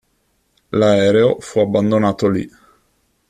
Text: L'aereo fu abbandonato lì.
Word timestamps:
L'aereo 0.71 1.37
fu 1.39 1.59
abbandonato 1.59 2.27
lì. 2.27 2.49